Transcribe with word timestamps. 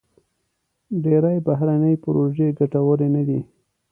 ډېری 1.03 1.37
بهرني 1.47 1.93
پروژې 2.03 2.47
ګټورې 2.59 3.07
نه 3.15 3.21
دي. 3.27 3.39